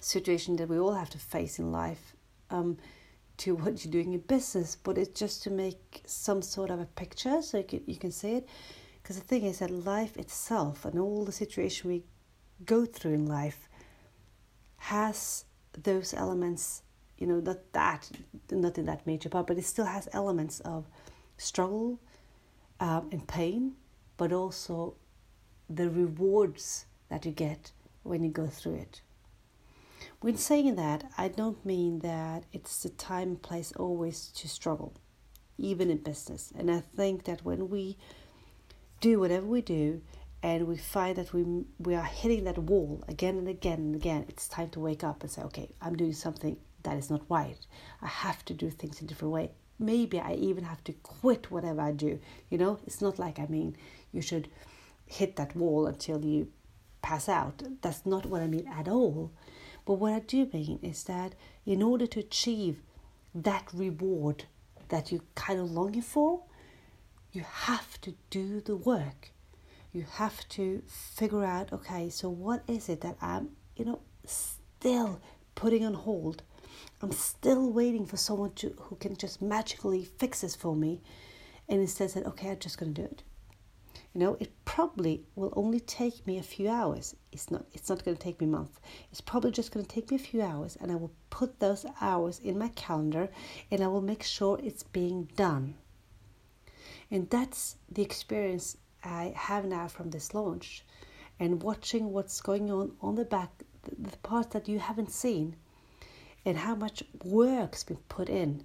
situations 0.00 0.58
that 0.58 0.68
we 0.68 0.78
all 0.78 0.94
have 0.94 1.10
to 1.10 1.18
face 1.18 1.58
in 1.58 1.72
life 1.72 2.14
um, 2.50 2.76
to 3.38 3.54
what 3.54 3.84
you're 3.84 3.92
doing 3.92 4.12
in 4.14 4.20
business. 4.20 4.76
But 4.76 4.98
it's 4.98 5.18
just 5.18 5.42
to 5.44 5.50
make 5.50 6.02
some 6.06 6.42
sort 6.42 6.70
of 6.70 6.80
a 6.80 6.86
picture 6.86 7.42
so 7.42 7.58
you 7.58 7.64
can, 7.64 7.82
you 7.86 7.96
can 7.96 8.12
see 8.12 8.32
it. 8.32 8.48
Because 9.02 9.16
the 9.18 9.24
thing 9.24 9.44
is 9.44 9.60
that 9.60 9.70
life 9.70 10.16
itself 10.16 10.84
and 10.84 10.98
all 10.98 11.24
the 11.24 11.32
situation 11.32 11.90
we 11.90 12.04
go 12.64 12.84
through 12.84 13.14
in 13.14 13.26
life 13.26 13.68
has 14.76 15.44
those 15.82 16.14
elements, 16.14 16.82
you 17.18 17.26
know, 17.26 17.40
not 17.40 17.72
that, 17.72 18.10
not 18.50 18.78
in 18.78 18.86
that 18.86 19.06
major 19.06 19.28
part, 19.28 19.46
but 19.46 19.58
it 19.58 19.64
still 19.64 19.86
has 19.86 20.08
elements 20.12 20.60
of 20.60 20.86
struggle 21.36 21.98
um, 22.80 23.08
and 23.12 23.26
pain, 23.26 23.72
but 24.16 24.32
also 24.32 24.94
the 25.68 25.88
rewards 25.88 26.86
that 27.08 27.24
you 27.24 27.32
get 27.32 27.72
when 28.02 28.22
you 28.22 28.30
go 28.30 28.46
through 28.46 28.74
it. 28.74 29.00
When 30.20 30.36
saying 30.36 30.74
that, 30.76 31.04
I 31.16 31.28
don't 31.28 31.64
mean 31.64 32.00
that 32.00 32.44
it's 32.52 32.82
the 32.82 32.90
time 32.90 33.28
and 33.28 33.42
place 33.42 33.72
always 33.72 34.28
to 34.28 34.48
struggle, 34.48 34.92
even 35.56 35.90
in 35.90 35.96
business. 35.98 36.52
And 36.54 36.70
I 36.70 36.80
think 36.80 37.24
that 37.24 37.42
when 37.42 37.70
we 37.70 37.96
do 39.00 39.18
whatever 39.18 39.46
we 39.46 39.62
do 39.62 40.02
and 40.42 40.66
we 40.66 40.76
find 40.76 41.16
that 41.16 41.32
we 41.32 41.64
we 41.78 41.94
are 41.94 42.04
hitting 42.04 42.44
that 42.44 42.58
wall 42.58 43.02
again 43.08 43.38
and 43.38 43.48
again 43.48 43.78
and 43.78 43.94
again 43.94 44.26
it's 44.28 44.46
time 44.46 44.68
to 44.70 44.80
wake 44.80 45.02
up 45.02 45.22
and 45.22 45.30
say 45.30 45.42
okay 45.42 45.68
i'm 45.80 45.96
doing 45.96 46.12
something 46.12 46.56
that 46.82 46.96
is 46.96 47.10
not 47.10 47.22
right. 47.28 47.58
I 48.00 48.06
have 48.06 48.42
to 48.46 48.54
do 48.54 48.70
things 48.70 49.02
a 49.02 49.04
different 49.04 49.34
way. 49.34 49.50
Maybe 49.78 50.18
i 50.18 50.32
even 50.34 50.64
have 50.64 50.82
to 50.84 50.92
quit 50.92 51.50
whatever 51.50 51.80
i 51.80 51.92
do. 51.92 52.18
You 52.50 52.58
know 52.58 52.78
it's 52.86 53.00
not 53.00 53.18
like 53.18 53.38
i 53.38 53.46
mean 53.46 53.76
you 54.12 54.20
should 54.20 54.48
hit 55.06 55.36
that 55.36 55.56
wall 55.56 55.86
until 55.86 56.24
you 56.24 56.48
pass 57.02 57.28
out. 57.28 57.62
That's 57.80 58.04
not 58.04 58.26
what 58.26 58.42
i 58.42 58.46
mean 58.46 58.68
at 58.68 58.88
all 58.88 59.32
but 59.90 59.98
what 60.02 60.12
i 60.12 60.20
do 60.20 60.48
mean 60.52 60.78
is 60.82 61.04
that 61.04 61.34
in 61.66 61.82
order 61.82 62.06
to 62.06 62.20
achieve 62.20 62.76
that 63.34 63.64
reward 63.74 64.44
that 64.88 65.10
you 65.10 65.20
kind 65.34 65.58
of 65.58 65.70
longing 65.70 66.02
for 66.02 66.42
you 67.32 67.44
have 67.48 68.00
to 68.00 68.14
do 68.28 68.60
the 68.60 68.76
work. 68.76 69.30
You 69.92 70.04
have 70.14 70.48
to 70.50 70.82
figure 70.86 71.44
out, 71.44 71.72
okay, 71.72 72.08
so 72.10 72.28
what 72.28 72.62
is 72.66 72.88
it 72.88 73.00
that 73.02 73.16
I'm, 73.20 73.50
you 73.76 73.84
know, 73.84 74.00
still 74.24 75.20
putting 75.54 75.84
on 75.84 75.94
hold. 75.94 76.42
I'm 77.02 77.12
still 77.12 77.72
waiting 77.72 78.06
for 78.06 78.16
someone 78.16 78.52
to 78.54 78.74
who 78.78 78.96
can 78.96 79.16
just 79.16 79.40
magically 79.40 80.04
fix 80.04 80.40
this 80.40 80.56
for 80.56 80.74
me. 80.74 81.00
And 81.68 81.80
instead 81.80 82.10
said, 82.10 82.26
okay, 82.26 82.50
I'm 82.50 82.58
just 82.58 82.78
gonna 82.78 82.92
do 82.92 83.02
it. 83.02 83.22
You 84.12 84.20
know, 84.20 84.36
it 84.40 84.52
probably 84.64 85.24
will 85.36 85.52
only 85.54 85.78
take 85.78 86.26
me 86.26 86.36
a 86.38 86.42
few 86.42 86.68
hours. 86.68 87.14
It's 87.30 87.50
not 87.50 87.64
it's 87.72 87.88
not 87.88 88.04
gonna 88.04 88.16
take 88.16 88.40
me 88.40 88.46
a 88.46 88.50
month. 88.50 88.80
It's 89.12 89.20
probably 89.20 89.52
just 89.52 89.70
gonna 89.70 89.86
take 89.86 90.10
me 90.10 90.16
a 90.16 90.26
few 90.30 90.42
hours 90.42 90.76
and 90.80 90.90
I 90.90 90.96
will 90.96 91.12
put 91.30 91.60
those 91.60 91.86
hours 92.00 92.40
in 92.40 92.58
my 92.58 92.68
calendar 92.68 93.30
and 93.70 93.82
I 93.82 93.86
will 93.86 94.02
make 94.02 94.24
sure 94.24 94.58
it's 94.62 94.82
being 94.82 95.28
done. 95.36 95.74
And 97.10 97.30
that's 97.30 97.76
the 97.90 98.02
experience 98.02 98.76
I 99.04 99.32
have 99.36 99.64
now 99.64 99.88
from 99.88 100.10
this 100.10 100.34
launch 100.34 100.84
and 101.38 101.62
watching 101.62 102.12
what's 102.12 102.40
going 102.40 102.70
on 102.70 102.92
on 103.00 103.14
the 103.14 103.24
back, 103.24 103.50
the 103.98 104.16
part 104.18 104.50
that 104.50 104.68
you 104.68 104.78
haven't 104.78 105.10
seen, 105.10 105.56
and 106.44 106.58
how 106.58 106.74
much 106.74 107.02
work's 107.24 107.84
been 107.84 107.96
put 108.08 108.28
in. 108.28 108.64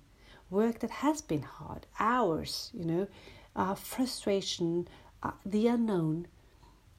Work 0.49 0.79
that 0.79 0.91
has 0.91 1.21
been 1.21 1.41
hard, 1.41 1.87
hours, 1.99 2.69
you 2.73 2.85
know, 2.85 3.07
uh, 3.55 3.73
frustration, 3.73 4.87
Uh, 5.25 5.31
the 5.43 5.65
unknown, 5.65 6.27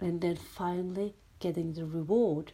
and 0.01 0.21
then 0.21 0.35
finally 0.35 1.15
getting 1.39 1.75
the 1.75 1.87
reward 1.87 2.51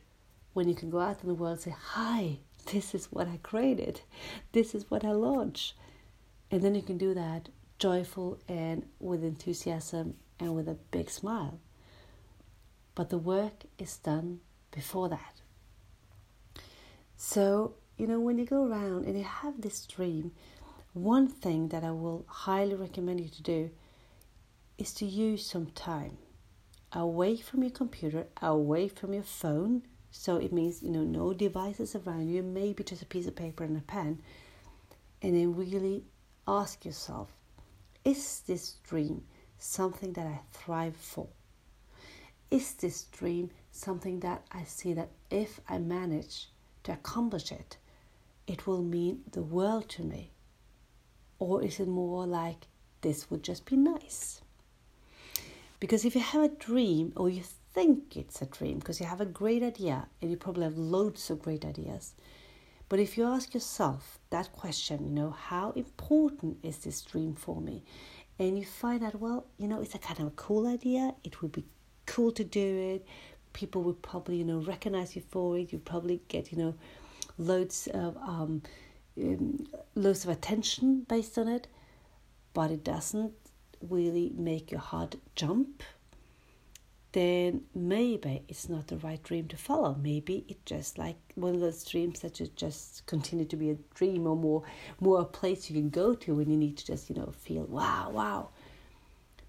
when 0.53 0.69
you 0.69 0.75
can 0.75 0.91
go 0.91 1.01
out 1.01 1.23
in 1.23 1.29
the 1.29 1.35
world 1.35 1.53
and 1.53 1.61
say, 1.63 1.75
Hi, 1.95 2.41
this 2.71 2.95
is 2.95 3.07
what 3.07 3.27
I 3.27 3.39
created, 3.43 4.03
this 4.53 4.75
is 4.75 4.91
what 4.91 5.03
I 5.03 5.13
launched. 5.13 5.73
And 6.51 6.61
then 6.61 6.75
you 6.75 6.83
can 6.83 6.99
do 6.99 7.15
that 7.15 7.49
joyful 7.79 8.39
and 8.47 8.87
with 9.01 9.25
enthusiasm 9.25 10.17
and 10.39 10.55
with 10.55 10.69
a 10.69 10.77
big 10.91 11.09
smile. 11.09 11.59
But 12.95 13.09
the 13.09 13.17
work 13.17 13.65
is 13.79 13.97
done 13.97 14.41
before 14.73 15.09
that. 15.09 15.41
So, 17.17 17.77
you 17.97 18.07
know, 18.07 18.21
when 18.21 18.37
you 18.37 18.45
go 18.45 18.67
around 18.67 19.07
and 19.07 19.17
you 19.17 19.25
have 19.25 19.63
this 19.63 19.87
dream, 19.87 20.33
one 20.93 21.29
thing 21.29 21.69
that 21.69 21.83
I 21.83 21.93
will 21.93 22.27
highly 22.29 22.75
recommend 22.75 23.21
you 23.21 23.31
to 23.31 23.43
do 23.43 23.71
is 24.83 24.93
to 24.93 25.07
use 25.07 25.47
some 25.47 25.67
time 25.67 26.19
away 26.93 27.37
from 27.37 27.63
your 27.63 27.71
computer, 27.71 28.27
away 28.43 28.89
from 28.89 29.15
your 29.15 29.23
phone. 29.23 29.81
So 30.11 30.39
it 30.39 30.53
means, 30.53 30.83
you 30.83 30.91
know, 30.91 31.05
no 31.05 31.33
devices 31.33 31.95
around 31.95 32.29
you, 32.29 32.43
maybe 32.43 32.83
just 32.83 33.01
a 33.01 33.07
piece 33.07 33.29
of 33.29 33.37
paper 33.37 33.63
and 33.63 33.77
a 33.77 33.81
pen. 33.81 34.21
And 35.23 35.37
then 35.37 35.55
really 35.55 36.03
ask 36.49 36.85
yourself 36.85 37.29
is 38.05 38.41
this 38.49 38.73
dream 38.89 39.23
something 39.57 40.15
that 40.15 40.27
I 40.27 40.41
thrive 40.53 40.97
for? 40.97 41.29
Is 42.51 42.75
this 42.75 43.05
dream 43.05 43.51
something 43.71 44.19
that 44.21 44.43
I 44.51 44.65
see 44.65 44.95
that 44.95 45.11
if 45.31 45.61
I 45.69 45.79
manage 45.79 46.49
to 46.83 46.93
accomplish 46.93 47.53
it, 47.53 47.77
it 48.49 48.67
will 48.67 48.83
mean 48.83 49.21
the 49.31 49.43
world 49.43 49.89
to 49.91 50.03
me? 50.03 50.33
Or 51.39 51.63
is 51.63 51.79
it 51.79 51.87
more 51.87 52.27
like 52.27 52.67
this 53.03 53.31
would 53.31 53.45
just 53.45 53.65
be 53.65 53.77
nice? 53.77 54.43
Because 55.83 56.05
if 56.05 56.15
you 56.15 56.21
have 56.21 56.45
a 56.45 56.57
dream 56.69 57.13
or 57.17 57.29
you 57.29 57.43
think 57.75 58.17
it's 58.17 58.41
a 58.41 58.47
dream, 58.47 58.79
because 58.79 59.01
you 59.01 59.07
have 59.07 59.21
a 59.21 59.27
great 59.41 59.63
idea 59.63 60.07
and 60.21 60.31
you 60.31 60.37
probably 60.37 60.65
have 60.65 60.79
loads 60.79 61.29
of 61.31 61.43
great 61.43 61.65
ideas, 61.65 62.15
but 62.89 63.01
if 63.01 63.17
you 63.17 63.25
ask 63.25 63.53
yourself 63.53 64.21
that 64.31 64.53
question, 64.53 64.99
you 65.05 65.11
know, 65.11 65.31
how 65.31 65.73
important 65.73 66.59
is 66.63 66.77
this 66.79 67.03
dream 67.03 67.35
for 67.35 67.61
me? 67.61 67.83
and 68.39 68.59
you 68.59 68.65
find 68.65 69.05
out, 69.05 69.21
well, 69.21 69.47
you 69.59 69.69
know, 69.69 69.81
it's 69.81 69.95
a 69.95 69.99
kind 69.99 70.21
of 70.21 70.27
a 70.27 70.31
cool 70.31 70.67
idea. 70.67 71.15
It 71.23 71.43
would 71.43 71.53
be 71.53 71.65
cool 72.07 72.33
to 72.33 72.45
do 72.45 72.95
it. 72.95 73.07
People 73.53 73.83
would 73.83 74.01
probably, 74.03 74.37
you 74.37 74.45
know, 74.45 74.59
recognize 74.59 75.15
you 75.15 75.23
for 75.31 75.59
it. 75.59 75.73
You 75.73 75.79
probably 75.79 76.21
get, 76.29 76.51
you 76.51 76.59
know, 76.59 76.75
loads 77.39 77.89
of 77.93 78.17
um, 78.17 78.63
um, 79.19 79.67
loads 79.95 80.25
of 80.25 80.31
attention 80.31 81.07
based 81.09 81.37
on 81.39 81.49
it, 81.49 81.67
but 82.55 82.71
it 82.71 82.83
doesn't 82.83 83.33
really 83.89 84.33
make 84.37 84.71
your 84.71 84.81
heart 84.81 85.17
jump 85.35 85.83
then 87.13 87.61
maybe 87.75 88.43
it's 88.49 88.69
not 88.71 88.87
the 88.87 88.97
right 88.97 89.23
dream 89.23 89.47
to 89.49 89.57
follow. 89.57 89.95
Maybe 90.03 90.45
it's 90.49 90.65
just 90.65 90.97
like 90.97 91.17
one 91.35 91.55
of 91.55 91.61
those 91.61 91.85
dreams 91.85 92.21
that 92.21 92.35
just 92.35 92.57
just 92.57 93.07
continue 93.07 93.45
to 93.45 93.57
be 93.57 93.71
a 93.71 93.77
dream 93.95 94.27
or 94.27 94.35
more 94.35 94.63
more 94.99 95.21
a 95.21 95.25
place 95.25 95.69
you 95.71 95.79
can 95.79 95.91
go 95.91 96.15
to 96.15 96.35
when 96.35 96.51
you 96.51 96.57
need 96.57 96.79
to 96.79 96.87
just, 96.87 97.11
you 97.11 97.17
know, 97.17 97.33
feel 97.39 97.65
wow, 97.65 98.11
wow. 98.11 98.49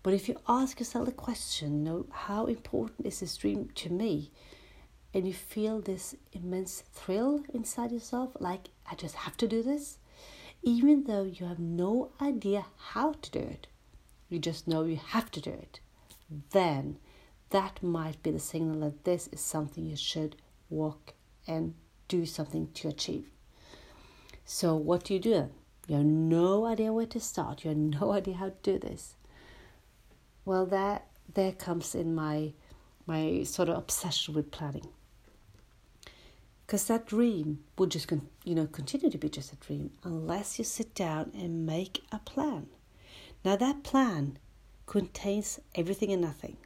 But 0.03 0.13
if 0.13 0.27
you 0.27 0.37
ask 0.49 0.79
yourself 0.79 1.05
the 1.05 1.13
question, 1.13 1.77
you 1.77 1.83
know, 1.83 2.05
how 2.11 2.45
important 2.47 3.07
is 3.07 3.21
this 3.21 3.37
dream 3.37 3.69
to 3.75 3.89
me? 3.89 4.31
And 5.13 5.25
you 5.25 5.33
feel 5.33 5.79
this 5.79 6.15
immense 6.33 6.83
thrill 6.91 7.43
inside 7.53 7.91
yourself, 7.93 8.31
like 8.39 8.69
I 8.91 8.95
just 8.95 9.15
have 9.15 9.37
to 9.37 9.47
do 9.47 9.63
this, 9.63 9.99
even 10.63 11.05
though 11.05 11.23
you 11.23 11.45
have 11.45 11.59
no 11.59 12.11
idea 12.19 12.65
how 12.77 13.13
to 13.13 13.31
do 13.31 13.39
it, 13.39 13.67
you 14.33 14.39
just 14.39 14.67
know 14.67 14.83
you 14.83 14.97
have 14.97 15.31
to 15.31 15.41
do 15.41 15.51
it, 15.51 15.79
then 16.51 16.97
that 17.51 17.83
might 17.83 18.21
be 18.23 18.31
the 18.31 18.39
signal 18.39 18.79
that 18.79 19.03
this 19.03 19.29
is 19.31 19.39
something 19.39 19.85
you 19.85 19.95
should 19.95 20.35
work 20.69 21.13
and 21.47 21.75
do 22.07 22.25
something 22.25 22.69
to 22.73 22.87
achieve. 22.87 23.29
So, 24.45 24.75
what 24.75 25.05
do 25.05 25.13
you 25.13 25.19
do? 25.19 25.49
You 25.87 25.97
have 25.97 26.05
no 26.05 26.65
idea 26.65 26.91
where 26.91 27.05
to 27.05 27.19
start. 27.19 27.63
You 27.63 27.69
have 27.69 27.77
no 27.77 28.11
idea 28.19 28.35
how 28.35 28.49
to 28.49 28.55
do 28.63 28.79
this. 28.79 29.15
Well, 30.45 30.65
that 30.67 31.07
there 31.33 31.51
comes 31.53 31.95
in 31.95 32.15
my 32.15 32.53
my 33.05 33.43
sort 33.43 33.69
of 33.69 33.77
obsession 33.77 34.33
with 34.33 34.51
planning. 34.51 34.87
Because 36.65 36.87
that 36.87 37.05
dream 37.05 37.63
would 37.77 37.91
just 37.91 38.11
you 38.43 38.55
know 38.55 38.65
continue 38.65 39.09
to 39.09 39.17
be 39.17 39.29
just 39.29 39.53
a 39.53 39.57
dream 39.57 39.91
unless 40.03 40.57
you 40.57 40.65
sit 40.65 40.95
down 40.95 41.31
and 41.33 41.65
make 41.65 42.03
a 42.11 42.19
plan. 42.19 42.67
Now 43.43 43.57
that 43.57 43.83
plan 43.83 44.39
contains 44.85 45.59
everything 45.75 46.11
and 46.11 46.21
nothing. 46.21 46.57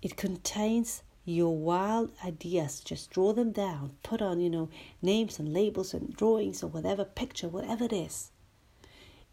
It 0.00 0.16
contains 0.16 1.02
your 1.24 1.56
wild 1.56 2.12
ideas. 2.24 2.80
Just 2.80 3.10
draw 3.10 3.32
them 3.32 3.52
down. 3.52 3.96
Put 4.02 4.22
on, 4.22 4.40
you 4.40 4.50
know, 4.50 4.68
names 5.00 5.38
and 5.38 5.52
labels 5.52 5.94
and 5.94 6.14
drawings 6.16 6.62
or 6.62 6.68
whatever 6.68 7.04
picture, 7.04 7.48
whatever 7.48 7.84
it 7.84 7.92
is. 7.92 8.30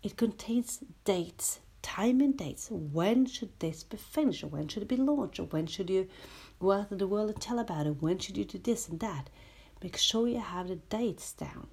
It 0.04 0.18
contains 0.18 0.80
dates, 1.04 1.60
time 1.82 2.22
and 2.22 2.38
dates. 2.38 2.70
When 2.70 3.26
should 3.26 3.58
this 3.60 3.84
be 3.84 3.98
finished? 3.98 4.44
Or 4.44 4.48
when 4.48 4.68
should 4.68 4.84
it 4.84 4.90
be 4.90 4.98
launched? 4.98 5.40
Or 5.40 5.46
when 5.46 5.66
should 5.66 5.90
you 5.90 6.08
go 6.60 6.74
out 6.74 6.92
in 6.92 6.98
the 6.98 7.08
world 7.08 7.30
and 7.30 7.42
tell 7.42 7.60
about 7.60 7.88
it? 7.88 8.02
When 8.02 8.20
should 8.20 8.38
you 8.38 8.46
do 8.46 8.60
this 8.60 8.88
and 8.88 9.00
that? 9.00 9.30
Make 9.82 9.98
sure 9.98 10.28
you 10.28 10.40
have 10.40 10.68
the 10.68 10.76
dates 10.76 11.32
down. 11.34 11.68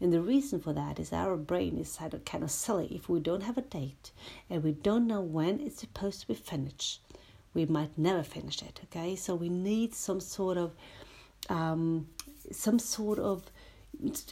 And 0.00 0.12
the 0.12 0.20
reason 0.20 0.60
for 0.60 0.72
that 0.72 0.98
is 0.98 1.12
our 1.12 1.36
brain 1.36 1.76
is 1.76 1.98
kind 2.24 2.44
of 2.44 2.50
silly 2.50 2.86
if 2.94 3.08
we 3.08 3.20
don't 3.20 3.42
have 3.42 3.58
a 3.58 3.62
date 3.62 4.12
and 4.48 4.62
we 4.62 4.72
don't 4.72 5.06
know 5.06 5.20
when 5.20 5.60
it's 5.60 5.80
supposed 5.80 6.20
to 6.20 6.28
be 6.28 6.34
finished 6.34 7.00
we 7.58 7.66
might 7.66 7.96
never 7.98 8.22
finish 8.22 8.62
it. 8.62 8.80
Okay, 8.84 9.16
so 9.16 9.34
we 9.34 9.48
need 9.48 9.94
some 9.94 10.20
sort 10.20 10.56
of, 10.58 10.72
um, 11.48 12.06
some 12.52 12.78
sort 12.78 13.18
of, 13.18 13.50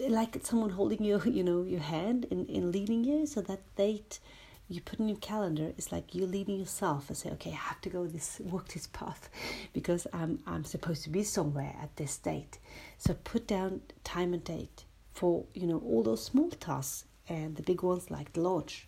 like 0.09 0.39
someone 0.43 0.71
holding 0.71 1.03
you, 1.03 1.21
you 1.25 1.43
know, 1.43 1.63
your 1.63 1.81
hand 1.81 2.27
and, 2.31 2.49
and 2.49 2.73
leading 2.73 3.05
you. 3.05 3.27
So 3.27 3.41
that 3.43 3.63
date 3.77 4.21
you 4.69 4.81
put 4.81 4.99
in 5.01 5.09
your 5.09 5.19
calendar 5.19 5.73
is 5.77 5.93
like 5.93 6.15
you 6.15 6.27
leading 6.27 6.59
yourself 6.59 7.09
and 7.09 7.17
say, 7.17 7.31
okay, 7.31 7.51
I 7.53 7.57
have 7.71 7.81
to 7.83 7.89
go 7.89 8.07
this 8.07 8.41
walk 8.45 8.69
this 8.69 8.87
path 8.89 9.29
because 9.73 10.07
I'm 10.13 10.41
I'm 10.47 10.65
supposed 10.65 11.03
to 11.05 11.11
be 11.11 11.23
somewhere 11.23 11.75
at 11.83 11.97
this 11.97 12.17
date. 12.19 12.59
So 12.99 13.15
put 13.15 13.47
down 13.47 13.81
time 14.05 14.35
and 14.35 14.45
date 14.45 14.85
for 15.17 15.47
you 15.55 15.67
know 15.67 15.79
all 15.79 16.03
those 16.03 16.25
small 16.25 16.51
tasks 16.51 17.07
and 17.29 17.57
the 17.57 17.63
big 17.63 17.83
ones 17.83 18.11
like 18.11 18.33
the 18.35 18.41
launch. 18.41 18.87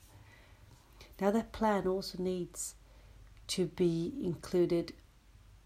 Now 1.21 1.31
that 1.31 1.53
plan 1.53 1.87
also 1.87 2.23
needs 2.23 2.75
to 3.49 3.67
be 3.67 4.13
included 4.23 4.93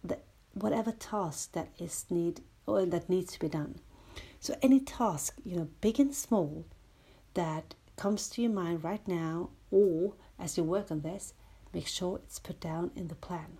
the, 0.04 0.19
whatever 0.54 0.92
task 0.92 1.52
that 1.52 1.69
is 1.78 2.07
need 2.11 2.40
or 2.64 2.87
that 2.87 3.11
needs 3.11 3.33
to 3.33 3.40
be 3.40 3.49
done. 3.49 3.81
So 4.40 4.57
any 4.62 4.81
task, 4.81 5.37
you 5.45 5.57
know, 5.57 5.69
big 5.81 5.99
and 5.99 6.14
small, 6.14 6.64
that 7.35 7.75
comes 7.97 8.28
to 8.31 8.42
your 8.42 8.52
mind 8.52 8.85
right 8.85 9.07
now, 9.07 9.50
or 9.71 10.14
as 10.38 10.57
you 10.57 10.64
work 10.64 10.90
on 10.90 11.00
this, 11.00 11.35
make 11.75 11.87
sure 11.88 12.21
it's 12.23 12.38
put 12.38 12.61
down 12.61 12.92
in 12.95 13.09
the 13.09 13.14
plan. 13.14 13.59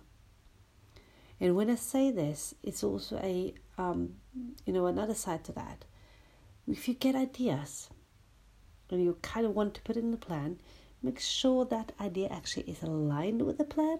And 1.39 1.55
when 1.55 1.69
I 1.69 1.75
say 1.75 2.11
this, 2.11 2.55
it's 2.63 2.83
also 2.83 3.17
a 3.17 3.53
um, 3.77 4.15
you 4.65 4.71
know 4.71 4.85
another 4.87 5.15
side 5.15 5.43
to 5.45 5.51
that. 5.53 5.85
If 6.67 6.87
you 6.87 6.93
get 6.93 7.15
ideas 7.15 7.89
and 8.89 9.03
you 9.03 9.17
kind 9.21 9.45
of 9.45 9.53
want 9.53 9.73
to 9.75 9.81
put 9.81 9.97
in 9.97 10.11
the 10.11 10.17
plan, 10.17 10.59
make 11.01 11.19
sure 11.19 11.65
that 11.65 11.91
idea 11.99 12.29
actually 12.29 12.63
is 12.63 12.81
aligned 12.81 13.41
with 13.41 13.57
the 13.57 13.65
plan 13.65 13.99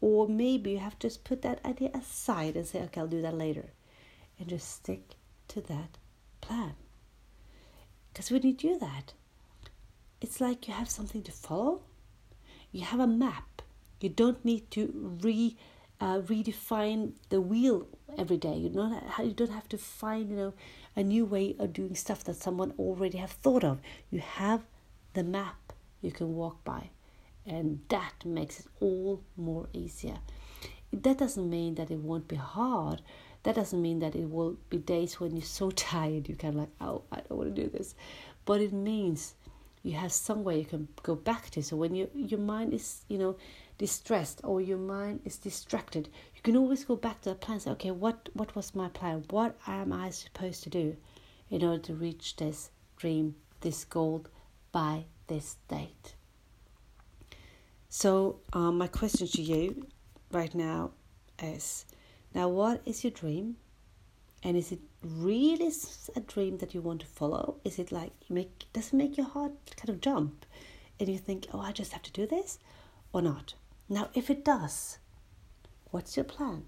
or 0.00 0.28
maybe 0.28 0.72
you 0.72 0.78
have 0.78 0.98
to 0.98 1.08
just 1.08 1.24
put 1.24 1.42
that 1.42 1.64
idea 1.64 1.90
aside 1.92 2.56
and 2.56 2.66
say, 2.66 2.82
okay, 2.82 3.00
I'll 3.00 3.08
do 3.08 3.22
that 3.22 3.34
later. 3.34 3.70
And 4.38 4.48
just 4.48 4.70
stick 4.70 5.16
to 5.48 5.60
that 5.62 5.98
plan. 6.40 6.74
Because 8.12 8.30
when 8.30 8.42
you 8.42 8.52
do 8.52 8.78
that, 8.78 9.14
it's 10.20 10.40
like 10.40 10.68
you 10.68 10.74
have 10.74 10.88
something 10.88 11.22
to 11.22 11.32
follow. 11.32 11.82
You 12.70 12.84
have 12.84 13.00
a 13.00 13.06
map. 13.06 13.62
You 14.00 14.08
don't 14.08 14.44
need 14.44 14.70
to 14.72 15.18
re 15.22 15.56
uh, 16.00 16.20
redefine 16.20 17.12
the 17.28 17.40
wheel 17.40 17.88
every 18.18 18.36
day. 18.36 18.56
You 18.56 18.70
not 18.70 19.02
you 19.18 19.32
don't 19.32 19.52
have 19.52 19.68
to 19.70 19.78
find 19.78 20.30
you 20.30 20.36
know 20.36 20.54
a 20.96 21.02
new 21.02 21.24
way 21.24 21.54
of 21.58 21.72
doing 21.72 21.94
stuff 21.94 22.24
that 22.24 22.36
someone 22.36 22.74
already 22.78 23.18
have 23.18 23.30
thought 23.30 23.64
of. 23.64 23.78
You 24.10 24.20
have 24.20 24.62
the 25.14 25.24
map 25.24 25.72
you 26.02 26.10
can 26.12 26.34
walk 26.34 26.64
by, 26.64 26.90
and 27.46 27.80
that 27.88 28.24
makes 28.24 28.60
it 28.60 28.66
all 28.80 29.22
more 29.36 29.68
easier. 29.72 30.18
That 30.92 31.18
doesn't 31.18 31.48
mean 31.48 31.74
that 31.76 31.90
it 31.90 31.98
won't 31.98 32.28
be 32.28 32.36
hard. 32.36 33.02
That 33.42 33.54
doesn't 33.54 33.80
mean 33.80 34.00
that 34.00 34.16
it 34.16 34.30
will 34.30 34.56
be 34.68 34.78
days 34.78 35.20
when 35.20 35.36
you're 35.36 35.44
so 35.44 35.70
tired 35.92 36.28
you 36.28 36.36
kind 36.36 36.54
of 36.54 36.60
like, 36.60 36.70
oh, 36.80 37.02
I 37.12 37.16
don't 37.16 37.38
want 37.38 37.54
to 37.54 37.62
do 37.62 37.68
this. 37.68 37.94
But 38.44 38.60
it 38.60 38.72
means 38.72 39.34
you 39.82 39.92
have 39.96 40.12
somewhere 40.12 40.56
you 40.56 40.64
can 40.64 40.88
go 41.02 41.14
back 41.14 41.50
to. 41.50 41.62
So 41.62 41.76
when 41.76 41.94
you, 41.94 42.10
your 42.14 42.40
mind 42.40 42.74
is, 42.74 43.02
you 43.08 43.18
know, 43.18 43.36
distressed 43.78 44.40
or 44.44 44.60
your 44.60 44.78
mind 44.78 45.20
is 45.24 45.38
distracted, 45.38 46.08
you 46.34 46.42
can 46.42 46.56
always 46.56 46.84
go 46.84 46.96
back 46.96 47.20
to 47.22 47.30
the 47.30 47.34
plan 47.34 47.60
say, 47.60 47.70
okay, 47.70 47.90
what, 47.90 48.28
what 48.34 48.54
was 48.54 48.74
my 48.74 48.88
plan? 48.88 49.24
What 49.30 49.56
am 49.66 49.92
I 49.92 50.10
supposed 50.10 50.64
to 50.64 50.70
do 50.70 50.96
in 51.50 51.64
order 51.64 51.82
to 51.84 51.94
reach 51.94 52.36
this 52.36 52.70
dream, 52.96 53.36
this 53.60 53.84
goal 53.84 54.26
by 54.72 55.04
this 55.28 55.56
date? 55.68 56.14
So, 57.88 58.40
um, 58.52 58.76
my 58.76 58.88
question 58.88 59.26
to 59.28 59.42
you 59.42 59.86
right 60.30 60.54
now 60.54 60.90
is 61.42 61.86
now, 62.34 62.48
what 62.48 62.82
is 62.84 63.02
your 63.02 63.12
dream? 63.12 63.56
And 64.42 64.56
is 64.56 64.70
it 64.70 64.80
really 65.02 65.72
a 66.14 66.20
dream 66.20 66.58
that 66.58 66.74
you 66.74 66.80
want 66.80 67.00
to 67.00 67.06
follow? 67.06 67.56
Is 67.64 67.78
it 67.78 67.90
like 67.90 68.12
make 68.28 68.66
does 68.72 68.88
it 68.88 68.96
make 68.96 69.16
your 69.16 69.26
heart 69.26 69.52
kind 69.76 69.88
of 69.88 70.00
jump, 70.00 70.46
and 71.00 71.08
you 71.08 71.18
think, 71.18 71.46
oh, 71.52 71.60
I 71.60 71.72
just 71.72 71.92
have 71.92 72.02
to 72.02 72.12
do 72.12 72.26
this, 72.26 72.58
or 73.12 73.22
not? 73.22 73.54
Now, 73.88 74.10
if 74.14 74.30
it 74.30 74.44
does, 74.44 74.98
what's 75.90 76.16
your 76.16 76.24
plan? 76.24 76.64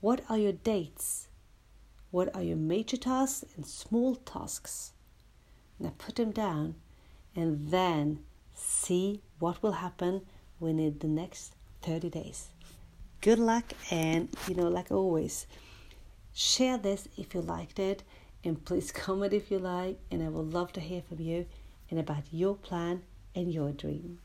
What 0.00 0.22
are 0.28 0.38
your 0.38 0.52
dates? 0.52 1.28
What 2.10 2.34
are 2.34 2.42
your 2.42 2.56
major 2.56 2.96
tasks 2.96 3.44
and 3.56 3.66
small 3.66 4.16
tasks? 4.16 4.92
Now 5.78 5.92
put 5.98 6.16
them 6.16 6.30
down, 6.30 6.76
and 7.34 7.68
then 7.68 8.20
see 8.54 9.20
what 9.38 9.62
will 9.62 9.72
happen 9.72 10.22
within 10.60 10.98
the 10.98 11.08
next 11.08 11.54
thirty 11.82 12.08
days 12.08 12.48
good 13.20 13.38
luck 13.38 13.64
and 13.90 14.28
you 14.46 14.54
know 14.54 14.68
like 14.68 14.90
always 14.90 15.46
share 16.32 16.78
this 16.78 17.08
if 17.16 17.34
you 17.34 17.40
liked 17.40 17.78
it 17.78 18.02
and 18.44 18.64
please 18.64 18.92
comment 19.04 19.32
if 19.32 19.50
you 19.50 19.58
like 19.58 19.98
and 20.10 20.22
i 20.22 20.28
would 20.28 20.52
love 20.52 20.72
to 20.72 20.80
hear 20.80 21.02
from 21.02 21.20
you 21.20 21.44
and 21.90 21.98
about 21.98 22.22
your 22.30 22.54
plan 22.54 23.02
and 23.34 23.52
your 23.52 23.72
dream 23.72 24.18